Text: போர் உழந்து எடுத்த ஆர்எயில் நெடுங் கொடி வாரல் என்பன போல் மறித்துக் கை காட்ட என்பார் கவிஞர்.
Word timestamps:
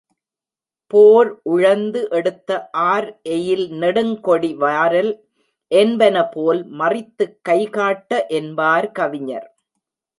போர் 0.91 1.29
உழந்து 1.45 2.01
எடுத்த 2.09 2.49
ஆர்எயில் 2.91 3.65
நெடுங் 3.81 4.15
கொடி 4.21 4.51
வாரல் 4.55 5.11
என்பன 5.71 6.25
போல் 6.29 6.61
மறித்துக் 6.79 7.37
கை 7.41 7.61
காட்ட 7.69 8.11
என்பார் 8.39 8.91
கவிஞர். 8.91 9.47